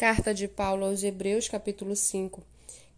[0.00, 2.42] Carta de Paulo aos Hebreus, capítulo 5.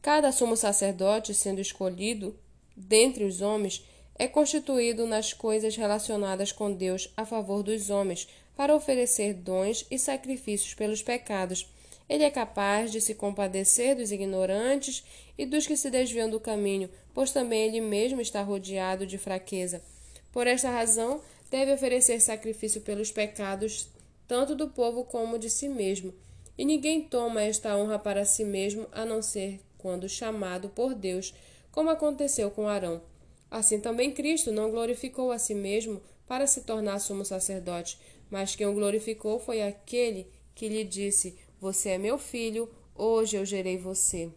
[0.01, 2.39] Cada sumo sacerdote, sendo escolhido
[2.77, 3.85] dentre os homens,
[4.17, 9.98] é constituído nas coisas relacionadas com Deus a favor dos homens, para oferecer dons e
[9.98, 11.68] sacrifícios pelos pecados.
[12.08, 15.03] Ele é capaz de se compadecer dos ignorantes
[15.37, 19.82] e dos que se desviam do caminho, pois também ele mesmo está rodeado de fraqueza.
[20.30, 23.89] Por esta razão, deve oferecer sacrifício pelos pecados,
[24.29, 26.14] tanto do povo como de si mesmo
[26.57, 31.35] e ninguém toma esta honra para si mesmo a não ser quando chamado por Deus,
[31.71, 33.02] como aconteceu com Arão.
[33.50, 37.98] Assim também Cristo não glorificou a si mesmo para se tornar sumo sacerdote,
[38.30, 43.44] mas quem o glorificou foi aquele que lhe disse: Você é meu filho, hoje eu
[43.44, 44.30] gerei você.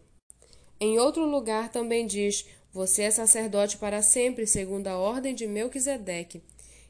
[0.78, 6.42] Em outro lugar também diz: Você é sacerdote para sempre, segundo a ordem de Melquisedeque.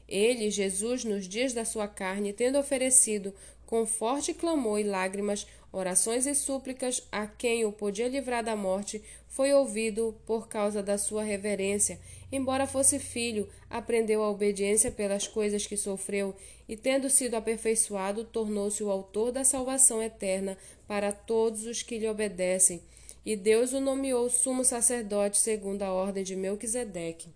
[0.07, 3.33] Ele, Jesus, nos dias da sua carne, tendo oferecido
[3.67, 9.03] com forte clamor e lágrimas, orações e súplicas a quem o podia livrar da morte,
[9.27, 11.99] foi ouvido por causa da sua reverência.
[12.31, 16.33] Embora fosse filho, aprendeu a obediência pelas coisas que sofreu
[16.67, 22.07] e, tendo sido aperfeiçoado, tornou-se o autor da salvação eterna para todos os que lhe
[22.07, 22.81] obedecem.
[23.25, 27.29] E Deus o nomeou sumo sacerdote segundo a ordem de Melquisedeque.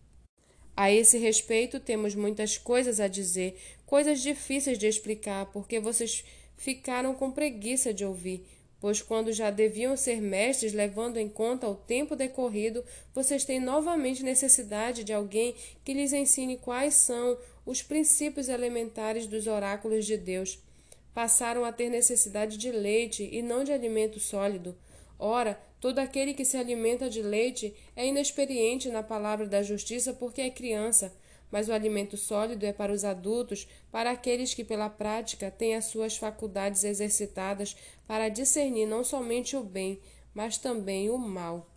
[0.76, 6.24] A esse respeito, temos muitas coisas a dizer, coisas difíceis de explicar, porque vocês
[6.56, 8.46] ficaram com preguiça de ouvir.
[8.80, 12.84] Pois, quando já deviam ser mestres, levando em conta o tempo decorrido,
[13.14, 15.54] vocês têm novamente necessidade de alguém
[15.86, 20.58] que lhes ensine quais são os princípios elementares dos oráculos de Deus.
[21.14, 24.76] Passaram a ter necessidade de leite e não de alimento sólido.
[25.24, 30.42] Ora, todo aquele que se alimenta de leite é inexperiente na palavra da justiça porque
[30.42, 31.16] é criança,
[31.52, 35.86] mas o alimento sólido é para os adultos, para aqueles que pela prática têm as
[35.86, 37.78] suas faculdades exercitadas
[38.08, 40.00] para discernir não somente o bem,
[40.34, 41.71] mas também o mal.